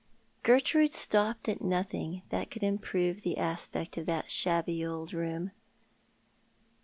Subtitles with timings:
[0.41, 5.51] Gertrude stopped at nothing that could improve the aspect of that shabby old room.